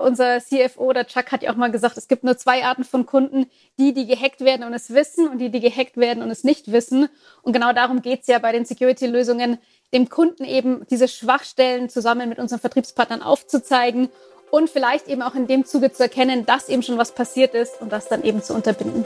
[0.00, 3.04] Unser CFO, der Chuck, hat ja auch mal gesagt, es gibt nur zwei Arten von
[3.04, 3.44] Kunden,
[3.78, 6.72] die, die gehackt werden und es wissen und die, die gehackt werden und es nicht
[6.72, 7.10] wissen.
[7.42, 9.58] Und genau darum geht es ja bei den Security-Lösungen,
[9.92, 14.08] dem Kunden eben diese Schwachstellen zusammen mit unseren Vertriebspartnern aufzuzeigen
[14.50, 17.82] und vielleicht eben auch in dem Zuge zu erkennen, dass eben schon was passiert ist
[17.82, 19.04] und das dann eben zu unterbinden.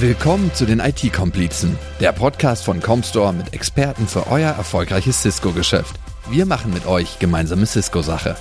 [0.00, 5.98] Willkommen zu den IT-Komplizen, der Podcast von Comstore mit Experten für euer erfolgreiches Cisco-Geschäft.
[6.30, 8.36] Wir machen mit euch gemeinsame Cisco-Sache.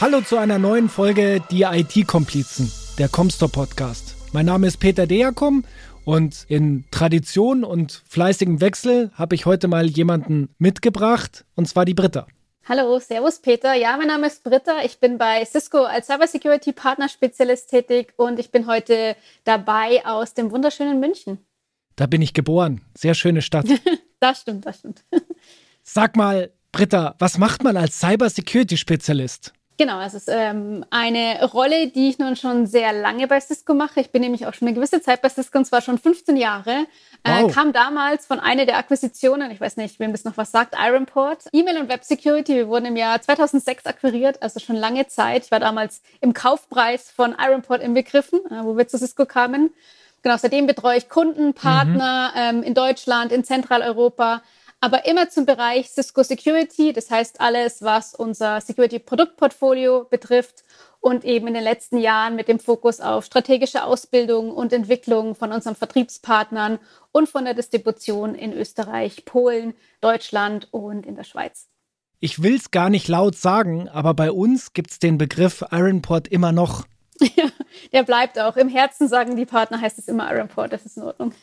[0.00, 4.16] Hallo zu einer neuen Folge Die IT-Komplizen, der Comstore Podcast.
[4.32, 5.62] Mein Name ist Peter Deakom
[6.04, 11.94] und in Tradition und fleißigem Wechsel habe ich heute mal jemanden mitgebracht, und zwar die
[11.94, 12.26] Britta.
[12.68, 13.74] Hallo, Servus Peter.
[13.74, 14.82] Ja, mein Name ist Britta.
[14.84, 20.50] Ich bin bei Cisco als Cybersecurity Partnerspezialist tätig und ich bin heute dabei aus dem
[20.50, 21.38] wunderschönen München.
[21.94, 22.80] Da bin ich geboren.
[22.98, 23.66] Sehr schöne Stadt.
[24.18, 25.04] das stimmt, das stimmt.
[25.84, 29.52] Sag mal, Britta, was macht man als Cybersecurity Spezialist?
[29.78, 34.00] Genau, es ist ähm, eine Rolle, die ich nun schon sehr lange bei Cisco mache.
[34.00, 36.86] Ich bin nämlich auch schon eine gewisse Zeit bei Cisco, und zwar schon 15 Jahre.
[37.24, 37.52] Äh, wow.
[37.52, 41.44] Kam damals von einer der Akquisitionen, ich weiß nicht, wem das noch was sagt, Ironport.
[41.52, 45.44] E-Mail und Web Security, wir wurden im Jahr 2006 akquiriert, also schon lange Zeit.
[45.44, 49.74] Ich war damals im Kaufpreis von Ironport inbegriffen, äh, wo wir zu Cisco kamen.
[50.22, 52.58] Genau, seitdem betreue ich Kunden, Partner mhm.
[52.58, 54.42] ähm, in Deutschland, in Zentraleuropa,
[54.80, 60.64] aber immer zum Bereich Cisco Security, das heißt alles, was unser Security-Produktportfolio betrifft
[61.00, 65.52] und eben in den letzten Jahren mit dem Fokus auf strategische Ausbildung und Entwicklung von
[65.52, 66.78] unseren Vertriebspartnern
[67.12, 71.68] und von der Distribution in Österreich, Polen, Deutschland und in der Schweiz.
[72.18, 76.28] Ich will es gar nicht laut sagen, aber bei uns gibt es den Begriff Ironport
[76.28, 76.84] immer noch.
[77.36, 77.48] Ja,
[77.92, 78.56] der bleibt auch.
[78.56, 81.32] Im Herzen sagen die Partner, heißt es immer Ironport, das ist in Ordnung.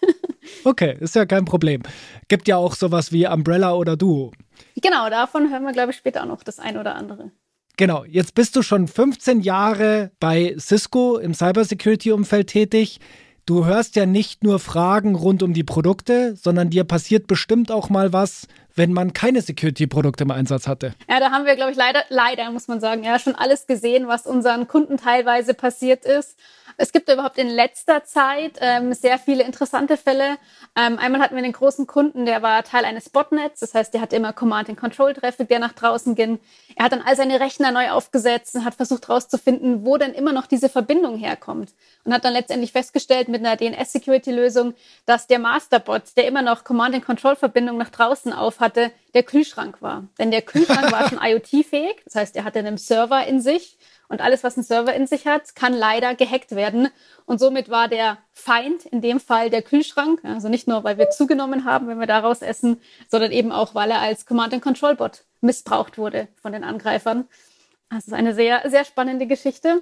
[0.66, 1.84] Okay, ist ja kein Problem.
[2.28, 4.34] Gibt ja auch sowas wie Umbrella oder Duo.
[4.76, 7.32] Genau, davon hören wir, glaube ich, später auch noch das ein oder andere.
[7.78, 13.00] Genau, jetzt bist du schon 15 Jahre bei Cisco im Cybersecurity-Umfeld tätig.
[13.46, 17.90] Du hörst ja nicht nur Fragen rund um die Produkte, sondern dir passiert bestimmt auch
[17.90, 20.94] mal was, wenn man keine Security-Produkte im Einsatz hatte.
[21.10, 24.08] Ja, da haben wir, glaube ich, leider, leider muss man sagen, ja, schon alles gesehen,
[24.08, 26.38] was unseren Kunden teilweise passiert ist.
[26.78, 30.38] Es gibt überhaupt in letzter Zeit ähm, sehr viele interessante Fälle.
[30.76, 34.02] Ähm, einmal hatten wir einen großen Kunden, der war Teil eines Botnets, das heißt, der
[34.02, 36.40] hatte immer Command-and-Control-Traffic, der nach draußen ging.
[36.76, 40.34] Er hat dann all seine Rechner neu aufgesetzt und hat versucht herauszufinden, wo denn immer
[40.34, 41.74] noch diese Verbindung herkommt.
[42.04, 44.74] Und hat dann letztendlich festgestellt mit einer DNS-Security-Lösung,
[45.06, 50.08] dass der Masterbot, der immer noch Command-and-Control-Verbindung nach draußen auf hatte, der Kühlschrank war.
[50.20, 53.78] Denn der Kühlschrank war schon IoT-fähig, das heißt, er hatte einen Server in sich
[54.14, 56.90] und alles, was ein Server in sich hat, kann leider gehackt werden.
[57.26, 60.20] Und somit war der Feind in dem Fall der Kühlschrank.
[60.24, 62.80] Also nicht nur, weil wir zugenommen haben, wenn wir daraus essen,
[63.10, 67.28] sondern eben auch, weil er als Command-and-Control-Bot missbraucht wurde von den Angreifern.
[67.90, 69.82] Das ist eine sehr, sehr spannende Geschichte.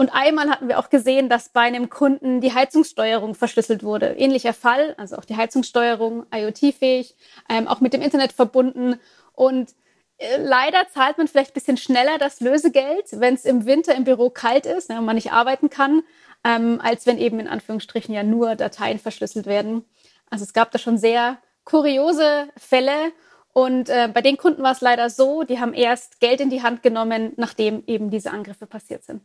[0.00, 4.14] Und einmal hatten wir auch gesehen, dass bei einem Kunden die Heizungssteuerung verschlüsselt wurde.
[4.16, 7.14] Ähnlicher Fall, also auch die Heizungssteuerung IoT-fähig,
[7.50, 8.98] ähm, auch mit dem Internet verbunden.
[9.34, 9.74] Und
[10.16, 14.04] äh, leider zahlt man vielleicht ein bisschen schneller das Lösegeld, wenn es im Winter im
[14.04, 16.00] Büro kalt ist ne, und man nicht arbeiten kann,
[16.44, 19.84] ähm, als wenn eben in Anführungsstrichen ja nur Dateien verschlüsselt werden.
[20.30, 23.12] Also es gab da schon sehr kuriose Fälle
[23.52, 26.62] und äh, bei den Kunden war es leider so, die haben erst Geld in die
[26.62, 29.20] Hand genommen, nachdem eben diese Angriffe passiert sind.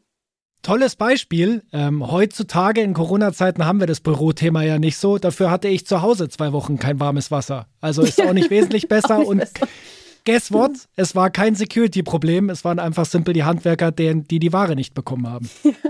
[0.65, 1.61] Tolles Beispiel.
[1.71, 5.19] Ähm, heutzutage in Corona-Zeiten haben wir das Bürothema ja nicht so.
[5.19, 7.67] Dafür hatte ich zu Hause zwei Wochen kein warmes Wasser.
[7.81, 9.19] Also ist auch nicht wesentlich besser.
[9.19, 9.67] nicht und besser.
[10.25, 10.71] Guess what?
[10.95, 12.49] Es war kein Security-Problem.
[12.49, 15.47] Es waren einfach simpel die Handwerker, die, die die Ware nicht bekommen haben.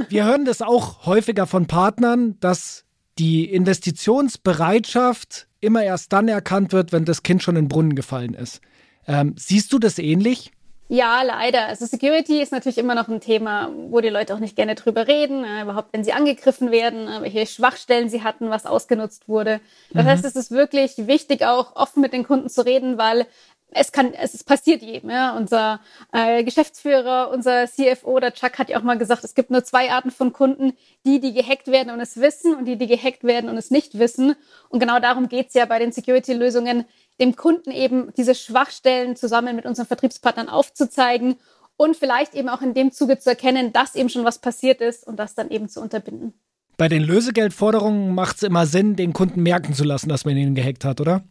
[0.09, 2.83] Wir hören das auch häufiger von Partnern, dass
[3.17, 8.33] die Investitionsbereitschaft immer erst dann erkannt wird, wenn das Kind schon in den Brunnen gefallen
[8.33, 8.59] ist.
[9.07, 10.51] Ähm, siehst du das ähnlich?
[10.87, 11.65] Ja, leider.
[11.65, 15.07] Also Security ist natürlich immer noch ein Thema, wo die Leute auch nicht gerne drüber
[15.07, 19.61] reden, äh, überhaupt wenn sie angegriffen werden, äh, welche Schwachstellen sie hatten, was ausgenutzt wurde.
[19.91, 20.09] Das mhm.
[20.09, 23.25] heißt, es ist wirklich wichtig, auch offen mit den Kunden zu reden, weil
[23.71, 25.09] es kann, es, passiert jedem.
[25.09, 25.35] Ja?
[25.35, 25.79] Unser
[26.13, 29.91] äh, Geschäftsführer, unser CFO, der Chuck hat ja auch mal gesagt, es gibt nur zwei
[29.91, 30.73] Arten von Kunden,
[31.05, 33.99] die, die gehackt werden und es wissen und die, die gehackt werden und es nicht
[33.99, 34.35] wissen.
[34.69, 36.85] Und genau darum geht's ja bei den Security-Lösungen,
[37.19, 41.35] dem Kunden eben diese Schwachstellen zusammen mit unseren Vertriebspartnern aufzuzeigen
[41.77, 45.05] und vielleicht eben auch in dem Zuge zu erkennen, dass eben schon was passiert ist
[45.05, 46.33] und das dann eben zu unterbinden.
[46.77, 50.55] Bei den Lösegeldforderungen macht es immer Sinn, den Kunden merken zu lassen, dass man ihn
[50.55, 51.23] gehackt hat, oder?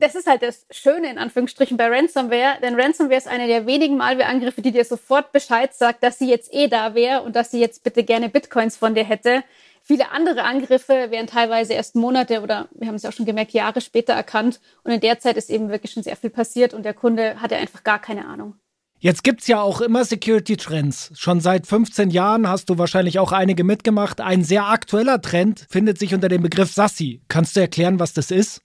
[0.00, 3.96] das ist halt das Schöne in Anführungsstrichen bei Ransomware, denn Ransomware ist einer der wenigen
[3.96, 7.60] Malware-Angriffe, die dir sofort Bescheid sagt, dass sie jetzt eh da wäre und dass sie
[7.60, 9.44] jetzt bitte gerne Bitcoins von dir hätte.
[9.86, 13.52] Viele andere Angriffe werden teilweise erst Monate oder wir haben es ja auch schon gemerkt,
[13.52, 14.60] Jahre später erkannt.
[14.82, 17.56] Und in der Zeit ist eben wirklich schon sehr viel passiert und der Kunde hatte
[17.56, 18.56] einfach gar keine Ahnung.
[18.98, 21.12] Jetzt gibt es ja auch immer Security-Trends.
[21.14, 24.20] Schon seit 15 Jahren hast du wahrscheinlich auch einige mitgemacht.
[24.20, 27.20] Ein sehr aktueller Trend findet sich unter dem Begriff SASI.
[27.28, 28.62] Kannst du erklären, was das ist?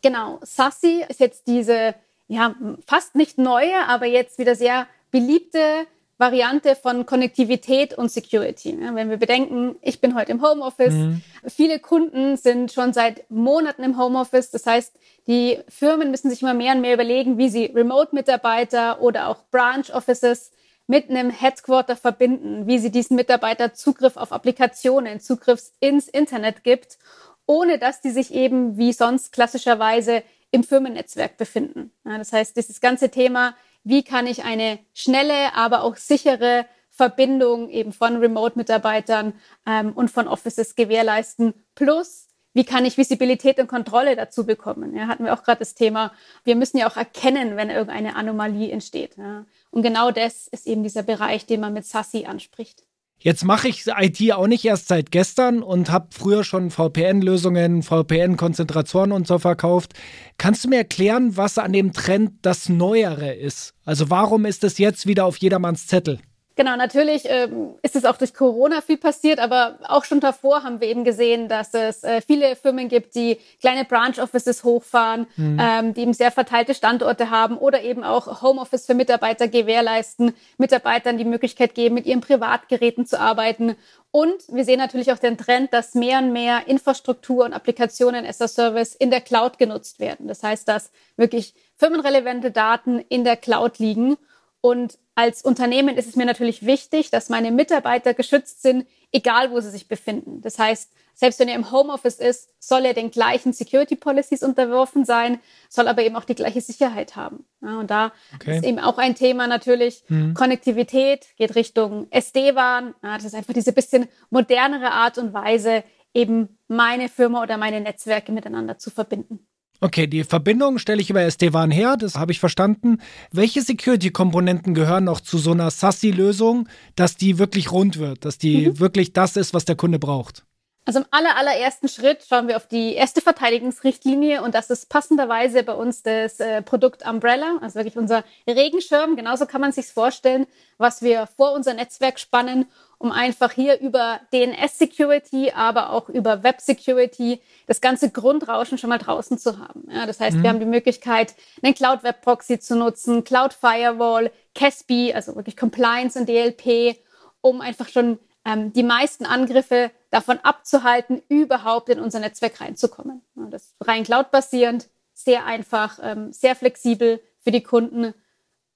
[0.00, 1.94] Genau, SASI ist jetzt diese,
[2.28, 2.54] ja,
[2.86, 5.86] fast nicht neue, aber jetzt wieder sehr beliebte
[6.22, 8.78] Variante von Konnektivität und Security.
[8.80, 11.20] Ja, wenn wir bedenken, ich bin heute im Homeoffice, mhm.
[11.48, 14.52] viele Kunden sind schon seit Monaten im Homeoffice.
[14.52, 14.94] Das heißt,
[15.26, 20.52] die Firmen müssen sich immer mehr und mehr überlegen, wie sie Remote-Mitarbeiter oder auch Branch-Offices
[20.86, 26.98] mit einem Headquarter verbinden, wie sie diesen Mitarbeiter Zugriff auf Applikationen, Zugriff ins Internet gibt,
[27.46, 30.22] ohne dass die sich eben wie sonst klassischerweise
[30.52, 31.90] im Firmennetzwerk befinden.
[32.04, 37.70] Ja, das heißt, dieses ganze Thema wie kann ich eine schnelle, aber auch sichere Verbindung
[37.70, 39.32] eben von Remote-Mitarbeitern
[39.66, 41.54] ähm, und von Offices gewährleisten.
[41.74, 44.94] Plus, wie kann ich Visibilität und Kontrolle dazu bekommen?
[44.94, 46.12] Ja, hatten wir auch gerade das Thema.
[46.44, 49.16] Wir müssen ja auch erkennen, wenn irgendeine Anomalie entsteht.
[49.16, 49.46] Ja.
[49.70, 52.84] Und genau das ist eben dieser Bereich, den man mit SASI anspricht.
[53.22, 59.12] Jetzt mache ich IT auch nicht erst seit gestern und habe früher schon VPN-Lösungen, VPN-Konzentratoren
[59.12, 59.92] und so verkauft.
[60.38, 63.74] Kannst du mir erklären, was an dem Trend das Neuere ist?
[63.84, 66.18] Also warum ist es jetzt wieder auf jedermanns Zettel?
[66.54, 70.80] Genau, natürlich ähm, ist es auch durch Corona viel passiert, aber auch schon davor haben
[70.80, 75.58] wir eben gesehen, dass es äh, viele Firmen gibt, die kleine Branch Offices hochfahren, mhm.
[75.60, 81.16] ähm, die eben sehr verteilte Standorte haben oder eben auch Homeoffice für Mitarbeiter gewährleisten, Mitarbeitern
[81.16, 83.76] die Möglichkeit geben, mit ihren Privatgeräten zu arbeiten.
[84.10, 88.42] Und wir sehen natürlich auch den Trend, dass mehr und mehr Infrastruktur und Applikationen as
[88.42, 90.28] a Service in der Cloud genutzt werden.
[90.28, 94.18] Das heißt, dass wirklich firmenrelevante Daten in der Cloud liegen.
[94.62, 99.60] Und als Unternehmen ist es mir natürlich wichtig, dass meine Mitarbeiter geschützt sind, egal wo
[99.60, 100.40] sie sich befinden.
[100.40, 105.04] Das heißt, selbst wenn er im Homeoffice ist, soll er den gleichen Security Policies unterworfen
[105.04, 107.44] sein, soll aber eben auch die gleiche Sicherheit haben.
[107.60, 108.56] Ja, und da okay.
[108.56, 110.32] ist eben auch ein Thema natürlich, mhm.
[110.32, 112.94] Konnektivität geht Richtung SD-WAN.
[113.02, 115.82] Ja, das ist einfach diese bisschen modernere Art und Weise,
[116.14, 119.46] eben meine Firma oder meine Netzwerke miteinander zu verbinden.
[119.84, 122.98] Okay, die Verbindung stelle ich über SD-WAN her, das habe ich verstanden.
[123.32, 128.68] Welche Security-Komponenten gehören noch zu so einer SASI-Lösung, dass die wirklich rund wird, dass die
[128.68, 128.78] mhm.
[128.78, 130.44] wirklich das ist, was der Kunde braucht?
[130.84, 135.62] Also im aller, allerersten Schritt schauen wir auf die erste Verteidigungsrichtlinie und das ist passenderweise
[135.62, 139.14] bei uns das äh, Produkt Umbrella, also wirklich unser Regenschirm.
[139.14, 140.46] Genauso kann man sich vorstellen,
[140.78, 142.66] was wir vor unser Netzwerk spannen,
[142.98, 149.38] um einfach hier über DNS-Security, aber auch über Web-Security das ganze Grundrauschen schon mal draußen
[149.38, 149.88] zu haben.
[149.88, 150.42] Ja, das heißt, mhm.
[150.42, 156.96] wir haben die Möglichkeit, einen Cloud-Web-Proxy zu nutzen, Cloud-Firewall, CASB, also wirklich Compliance und DLP,
[157.40, 163.22] um einfach schon ähm, die meisten Angriffe davon abzuhalten, überhaupt in unser Netzwerk reinzukommen.
[163.34, 168.14] Das ist rein cloud-basierend, sehr einfach, ähm, sehr flexibel für die Kunden.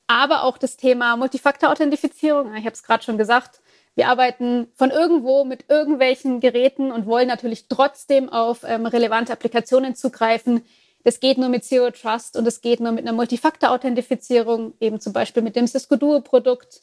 [0.06, 2.54] Aber auch das Thema Multifaktor-Authentifizierung.
[2.54, 3.60] Ich habe es gerade schon gesagt.
[3.96, 9.96] Wir arbeiten von irgendwo mit irgendwelchen Geräten und wollen natürlich trotzdem auf ähm, relevante Applikationen
[9.96, 10.62] zugreifen.
[11.02, 15.12] Das geht nur mit Zero Trust und es geht nur mit einer Multifaktor-Authentifizierung, eben zum
[15.12, 16.82] Beispiel mit dem Cisco Duo-Produkt.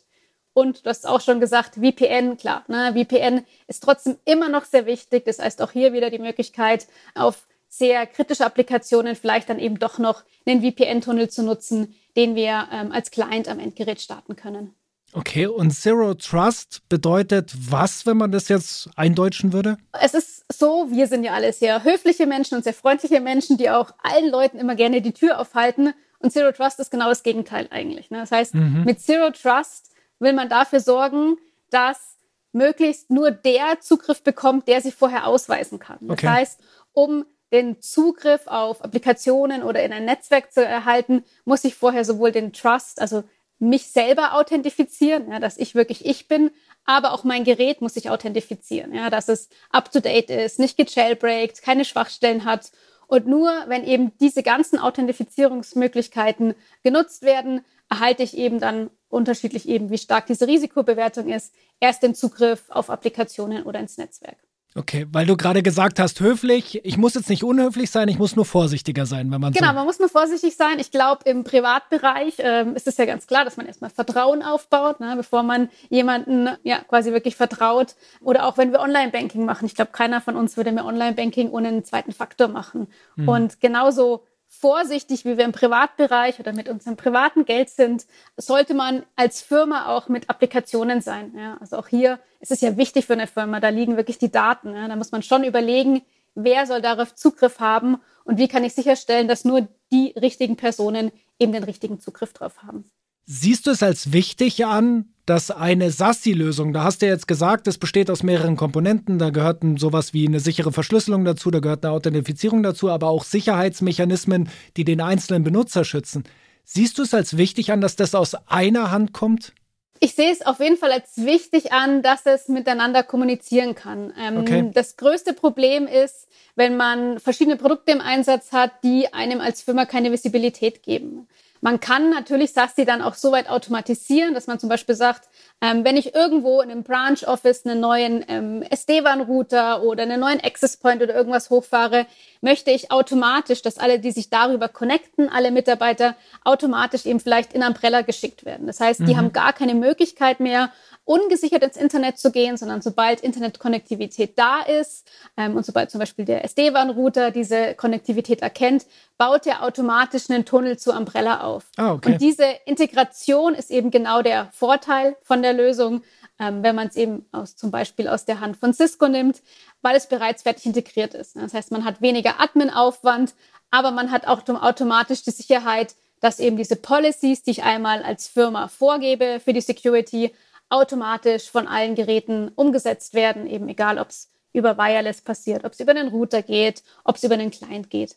[0.53, 2.63] Und du hast auch schon gesagt, VPN, klar.
[2.67, 2.93] Ne?
[2.93, 5.25] VPN ist trotzdem immer noch sehr wichtig.
[5.25, 9.97] Das heißt auch hier wieder die Möglichkeit, auf sehr kritische Applikationen vielleicht dann eben doch
[9.97, 14.75] noch einen VPN-Tunnel zu nutzen, den wir ähm, als Client am Endgerät starten können.
[15.15, 19.77] Okay, und Zero Trust bedeutet was, wenn man das jetzt eindeutschen würde?
[19.99, 23.69] Es ist so, wir sind ja alle sehr höfliche Menschen und sehr freundliche Menschen, die
[23.69, 25.93] auch allen Leuten immer gerne die Tür aufhalten.
[26.19, 28.09] Und Zero Trust ist genau das Gegenteil eigentlich.
[28.09, 28.19] Ne?
[28.19, 28.83] Das heißt, mhm.
[28.85, 29.92] mit Zero Trust
[30.23, 31.37] will man dafür sorgen,
[31.69, 32.17] dass
[32.51, 35.97] möglichst nur der Zugriff bekommt, der sich vorher ausweisen kann.
[36.01, 36.27] Das okay.
[36.27, 36.61] heißt,
[36.93, 42.31] um den Zugriff auf Applikationen oder in ein Netzwerk zu erhalten, muss ich vorher sowohl
[42.31, 43.23] den Trust, also
[43.59, 46.51] mich selber authentifizieren, ja, dass ich wirklich ich bin,
[46.85, 50.77] aber auch mein Gerät muss sich authentifizieren, ja, dass es up to date ist, nicht
[50.77, 52.71] gejailbreakt, keine Schwachstellen hat.
[53.07, 59.89] Und nur wenn eben diese ganzen Authentifizierungsmöglichkeiten genutzt werden, erhalte ich eben dann unterschiedlich eben,
[59.89, 64.37] wie stark diese Risikobewertung ist, erst den Zugriff auf Applikationen oder ins Netzwerk.
[64.75, 66.81] Okay, weil du gerade gesagt hast, höflich.
[66.83, 69.73] Ich muss jetzt nicht unhöflich sein, ich muss nur vorsichtiger sein, wenn man Genau, so
[69.73, 70.79] man muss nur vorsichtig sein.
[70.79, 74.99] Ich glaube, im Privatbereich ähm, ist es ja ganz klar, dass man erstmal Vertrauen aufbaut,
[74.99, 77.95] ne, bevor man jemanden ja quasi wirklich vertraut.
[78.21, 79.65] Oder auch wenn wir Online-Banking machen.
[79.65, 82.87] Ich glaube, keiner von uns würde mehr Online-Banking ohne einen zweiten Faktor machen.
[83.15, 83.29] Mhm.
[83.29, 84.23] Und genauso
[84.59, 88.05] vorsichtig, wie wir im Privatbereich oder mit unserem privaten Geld sind,
[88.37, 91.33] sollte man als Firma auch mit Applikationen sein.
[91.35, 94.31] Ja, also auch hier ist es ja wichtig für eine Firma, da liegen wirklich die
[94.31, 94.75] Daten.
[94.75, 96.01] Ja, da muss man schon überlegen,
[96.35, 101.11] wer soll darauf Zugriff haben und wie kann ich sicherstellen, dass nur die richtigen Personen
[101.39, 102.85] eben den richtigen Zugriff drauf haben.
[103.25, 107.67] Siehst du es als wichtig an, dass eine SASI-Lösung, da hast du ja jetzt gesagt,
[107.67, 111.85] es besteht aus mehreren Komponenten, da gehört sowas wie eine sichere Verschlüsselung dazu, da gehört
[111.85, 116.23] eine Authentifizierung dazu, aber auch Sicherheitsmechanismen, die den einzelnen Benutzer schützen.
[116.65, 119.53] Siehst du es als wichtig an, dass das aus einer Hand kommt?
[119.99, 124.11] Ich sehe es auf jeden Fall als wichtig an, dass es miteinander kommunizieren kann.
[124.19, 124.69] Ähm, okay.
[124.73, 129.85] Das größte Problem ist, wenn man verschiedene Produkte im Einsatz hat, die einem als Firma
[129.85, 131.27] keine Visibilität geben.
[131.63, 135.29] Man kann natürlich SASI dann auch so weit automatisieren, dass man zum Beispiel sagt,
[135.61, 140.43] ähm, wenn ich irgendwo in einem Branch Office einen neuen ähm, SD-WAN-Router oder einen neuen
[140.43, 142.05] Access Point oder irgendwas hochfahre,
[142.41, 147.63] möchte ich automatisch, dass alle, die sich darüber connecten, alle Mitarbeiter automatisch eben vielleicht in
[147.63, 148.67] Umbrella geschickt werden.
[148.67, 149.17] Das heißt, die mhm.
[149.17, 150.69] haben gar keine Möglichkeit mehr,
[151.05, 156.25] ungesichert ins Internet zu gehen, sondern sobald Internetkonnektivität da ist ähm, und sobald zum Beispiel
[156.25, 158.85] der SD-WAN-Router diese Konnektivität erkennt,
[159.17, 161.65] baut er automatisch einen Tunnel zu Umbrella auf.
[161.77, 162.13] Ah, okay.
[162.13, 166.01] Und diese Integration ist eben genau der Vorteil von der Lösung,
[166.39, 169.41] ähm, wenn man es eben aus, zum Beispiel aus der Hand von Cisco nimmt,
[169.81, 171.35] weil es bereits fertig integriert ist.
[171.35, 173.33] Das heißt, man hat weniger Admin-Aufwand,
[173.71, 178.27] aber man hat auch automatisch die Sicherheit, dass eben diese Policies, die ich einmal als
[178.27, 180.33] Firma vorgebe für die Security,
[180.69, 185.79] automatisch von allen Geräten umgesetzt werden, eben egal, ob es über Wireless passiert, ob es
[185.79, 188.15] über den Router geht, ob es über den Client geht.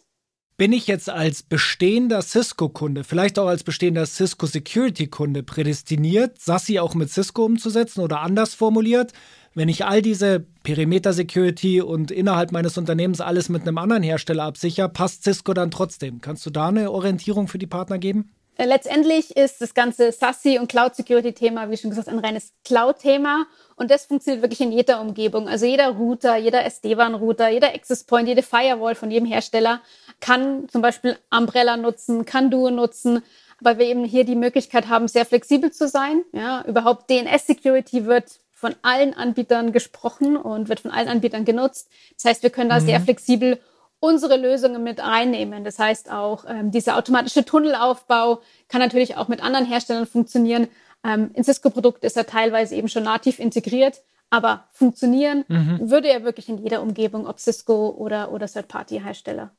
[0.59, 6.95] Bin ich jetzt als bestehender Cisco-Kunde, vielleicht auch als bestehender Cisco Security-Kunde prädestiniert, SASI auch
[6.95, 9.13] mit Cisco umzusetzen oder anders formuliert?
[9.55, 14.89] Wenn ich all diese Perimeter-Security und innerhalb meines Unternehmens alles mit einem anderen Hersteller absichere,
[14.89, 16.23] passt Cisco dann trotzdem?
[16.23, 18.31] Kannst du da eine Orientierung für die Partner geben?
[18.57, 22.53] Äh, letztendlich ist das ganze SASI und Cloud Security Thema, wie schon gesagt, ein reines
[22.65, 23.47] Cloud-Thema.
[23.77, 25.49] Und das funktioniert wirklich in jeder Umgebung.
[25.49, 29.81] Also jeder Router, jeder SD-WAN-Router, jeder Access Point, jede Firewall von jedem Hersteller
[30.21, 33.23] kann zum Beispiel Umbrella nutzen, kann Duo nutzen,
[33.61, 36.23] weil wir eben hier die Möglichkeit haben, sehr flexibel zu sein.
[36.33, 41.91] Ja, überhaupt DNS-Security wird von allen Anbietern gesprochen und wird von allen Anbietern genutzt.
[42.15, 42.87] Das heißt, wir können da mhm.
[42.87, 43.61] sehr flexibel
[44.01, 45.65] unsere Lösungen mit reinnehmen.
[45.65, 50.69] Das heißt auch, ähm, dieser automatische Tunnelaufbau kann natürlich auch mit anderen Herstellern funktionieren.
[51.05, 55.91] Ähm, in Cisco-Produkt ist er teilweise eben schon nativ integriert, aber funktionieren mhm.
[55.91, 59.51] würde er wirklich in jeder Umgebung, ob Cisco oder, oder Third-Party-Hersteller.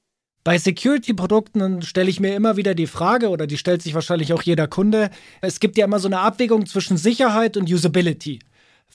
[0.43, 4.41] Bei Security-Produkten stelle ich mir immer wieder die Frage, oder die stellt sich wahrscheinlich auch
[4.41, 5.09] jeder Kunde,
[5.41, 8.39] es gibt ja immer so eine Abwägung zwischen Sicherheit und Usability.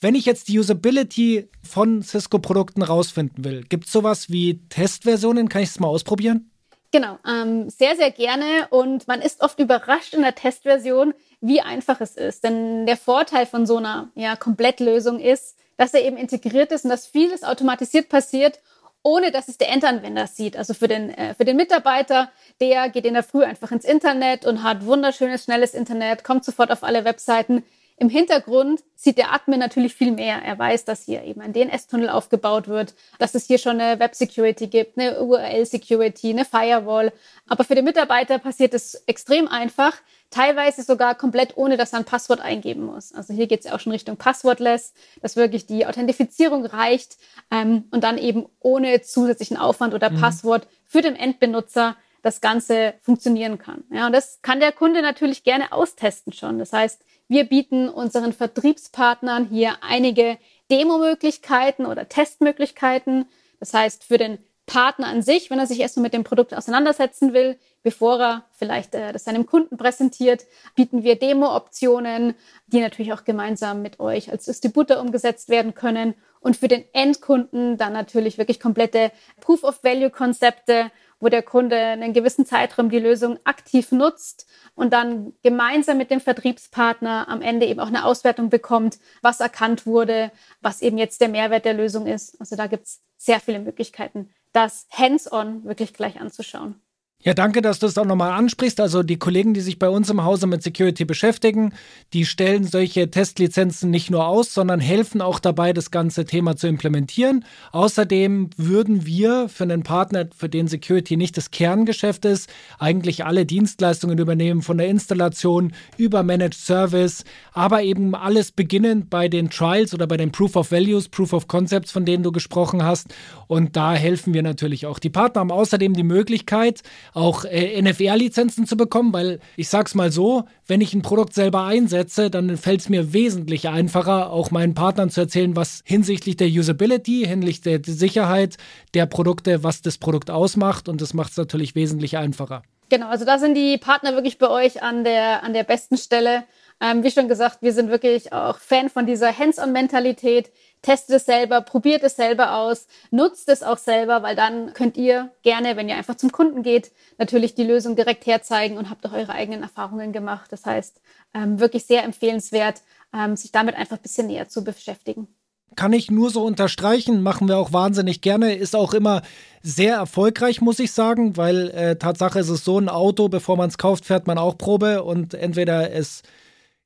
[0.03, 5.47] Wenn ich jetzt die Usability von Cisco-Produkten rausfinden will, gibt es sowas wie Testversionen?
[5.47, 6.51] Kann ich es mal ausprobieren?
[6.91, 8.67] Genau, ähm, sehr, sehr gerne.
[8.69, 12.43] Und man ist oft überrascht in der Testversion, wie einfach es ist.
[12.43, 16.89] Denn der Vorteil von so einer ja, Komplettlösung ist, dass er eben integriert ist und
[16.89, 18.59] dass vieles automatisiert passiert,
[19.03, 20.57] ohne dass es der Endanwender sieht.
[20.57, 22.29] Also für den, äh, für den Mitarbeiter,
[22.59, 26.71] der geht in der Früh einfach ins Internet und hat wunderschönes, schnelles Internet, kommt sofort
[26.71, 27.63] auf alle Webseiten
[28.03, 30.41] im Hintergrund sieht der Admin natürlich viel mehr.
[30.43, 34.67] Er weiß, dass hier eben ein DNS-Tunnel aufgebaut wird, dass es hier schon eine Web-Security
[34.67, 37.13] gibt, eine URL-Security, eine Firewall.
[37.47, 39.93] Aber für den Mitarbeiter passiert es extrem einfach,
[40.31, 43.13] teilweise sogar komplett ohne, dass er ein Passwort eingeben muss.
[43.13, 47.17] Also hier geht es ja auch schon Richtung Passwortless, dass wirklich die Authentifizierung reicht
[47.51, 50.19] ähm, und dann eben ohne zusätzlichen Aufwand oder mhm.
[50.19, 53.83] Passwort für den Endbenutzer das Ganze funktionieren kann.
[53.91, 56.57] Ja, und das kann der Kunde natürlich gerne austesten schon.
[56.57, 60.37] Das heißt, wir bieten unseren Vertriebspartnern hier einige
[60.69, 63.25] Demo-Möglichkeiten oder Testmöglichkeiten.
[63.59, 67.33] Das heißt, für den Partner an sich, wenn er sich erstmal mit dem Produkt auseinandersetzen
[67.33, 72.33] will, bevor er vielleicht äh, das seinem Kunden präsentiert, bieten wir Demo-Optionen,
[72.67, 76.15] die natürlich auch gemeinsam mit euch als Distributor umgesetzt werden können.
[76.39, 79.11] Und für den Endkunden dann natürlich wirklich komplette
[79.41, 80.91] Proof-of-Value-Konzepte,
[81.23, 86.19] wo der Kunde einen gewissen Zeitraum die Lösung aktiv nutzt und dann gemeinsam mit dem
[86.19, 91.29] Vertriebspartner am Ende eben auch eine Auswertung bekommt, was erkannt wurde, was eben jetzt der
[91.29, 92.39] Mehrwert der Lösung ist.
[92.41, 96.82] Also da gibt es sehr viele Möglichkeiten, das hands-on wirklich gleich anzuschauen.
[97.25, 98.81] Ja, danke, dass du es auch nochmal ansprichst.
[98.81, 101.71] Also die Kollegen, die sich bei uns im Hause mit Security beschäftigen,
[102.11, 106.67] die stellen solche Testlizenzen nicht nur aus, sondern helfen auch dabei, das ganze Thema zu
[106.67, 107.45] implementieren.
[107.71, 113.45] Außerdem würden wir für einen Partner, für den Security nicht das Kerngeschäft ist, eigentlich alle
[113.45, 119.93] Dienstleistungen übernehmen, von der Installation über Managed Service, aber eben alles beginnend bei den Trials
[119.93, 123.13] oder bei den Proof of Values, Proof of Concepts, von denen du gesprochen hast.
[123.47, 124.99] Und da helfen wir natürlich auch.
[124.99, 126.81] Die Partner haben außerdem die Möglichkeit,
[127.13, 131.63] auch äh, NFR-Lizenzen zu bekommen, weil ich sag's mal so, wenn ich ein Produkt selber
[131.63, 136.47] einsetze, dann fällt es mir wesentlich einfacher, auch meinen Partnern zu erzählen, was hinsichtlich der
[136.47, 138.57] Usability, hinsichtlich der Sicherheit
[138.93, 142.63] der Produkte, was das Produkt ausmacht und das macht es natürlich wesentlich einfacher.
[142.89, 146.43] Genau, also da sind die Partner wirklich bei euch an der, an der besten Stelle.
[146.79, 150.51] Ähm, wie schon gesagt, wir sind wirklich auch Fan von dieser Hands-on-Mentalität.
[150.83, 155.31] Testet es selber, probiert es selber aus, nutzt es auch selber, weil dann könnt ihr
[155.41, 159.13] gerne, wenn ihr einfach zum Kunden geht, natürlich die Lösung direkt herzeigen und habt auch
[159.13, 160.51] eure eigenen Erfahrungen gemacht.
[160.51, 161.01] Das heißt,
[161.33, 165.27] ähm, wirklich sehr empfehlenswert, ähm, sich damit einfach ein bisschen näher zu beschäftigen
[165.75, 169.23] kann ich nur so unterstreichen, machen wir auch wahnsinnig gerne, ist auch immer
[169.61, 173.69] sehr erfolgreich, muss ich sagen, weil äh, Tatsache ist es so, ein Auto, bevor man
[173.69, 176.21] es kauft, fährt man auch Probe und entweder es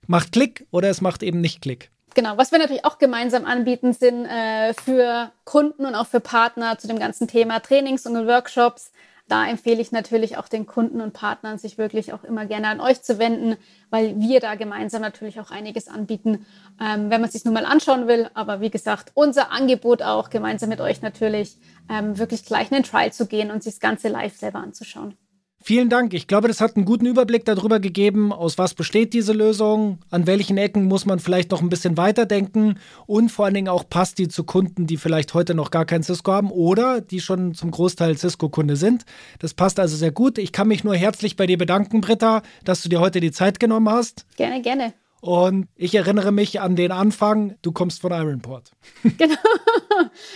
[0.08, 1.92] macht Klick oder es macht eben nicht Klick.
[2.18, 6.80] Genau, was wir natürlich auch gemeinsam anbieten, sind äh, für Kunden und auch für Partner
[6.80, 8.92] zu dem ganzen Thema Trainings und Workshops.
[9.28, 12.80] Da empfehle ich natürlich auch den Kunden und Partnern, sich wirklich auch immer gerne an
[12.80, 13.56] euch zu wenden,
[13.92, 16.48] weil wir da gemeinsam natürlich auch einiges anbieten,
[16.82, 18.32] ähm, wenn man sich nur mal anschauen will.
[18.34, 21.56] Aber wie gesagt, unser Angebot auch gemeinsam mit euch natürlich,
[21.88, 25.16] ähm, wirklich gleich in den Trial zu gehen und sich das Ganze live selber anzuschauen.
[25.64, 26.14] Vielen Dank.
[26.14, 30.28] Ich glaube, das hat einen guten Überblick darüber gegeben, aus was besteht diese Lösung, an
[30.28, 34.18] welchen Ecken muss man vielleicht noch ein bisschen weiterdenken und vor allen Dingen auch passt
[34.20, 37.72] die zu Kunden, die vielleicht heute noch gar kein Cisco haben oder die schon zum
[37.72, 39.04] Großteil Cisco-Kunde sind.
[39.40, 40.38] Das passt also sehr gut.
[40.38, 43.60] Ich kann mich nur herzlich bei dir bedanken, Britta, dass du dir heute die Zeit
[43.60, 44.26] genommen hast.
[44.38, 44.94] Gerne, gerne.
[45.20, 48.72] Und ich erinnere mich an den Anfang, du kommst von Ironport.
[49.18, 49.36] Genau,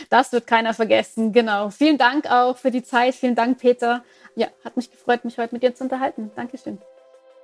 [0.09, 1.31] das wird keiner vergessen.
[1.31, 1.69] Genau.
[1.69, 3.13] Vielen Dank auch für die Zeit.
[3.15, 4.03] Vielen Dank, Peter.
[4.35, 6.31] Ja, hat mich gefreut, mich heute mit dir zu unterhalten.
[6.35, 6.79] Dankeschön.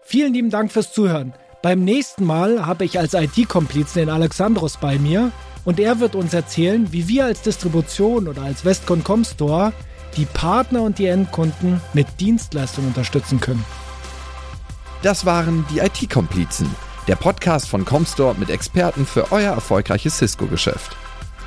[0.04, 1.34] Vielen lieben Dank fürs Zuhören.
[1.62, 5.32] Beim nächsten Mal habe ich als IT-Komplizen den Alexandros bei mir
[5.66, 9.74] und er wird uns erzählen, wie wir als Distribution oder als Westcon Comstore
[10.16, 13.66] die Partner und die Endkunden mit Dienstleistungen unterstützen können.
[15.04, 16.74] Das waren die IT-Komplizen,
[17.08, 20.96] der Podcast von Comstore mit Experten für euer erfolgreiches Cisco-Geschäft.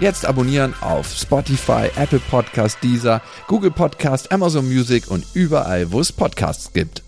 [0.00, 6.10] Jetzt abonnieren auf Spotify, Apple Podcast, Deezer, Google Podcast, Amazon Music und überall, wo es
[6.10, 7.02] Podcasts gibt.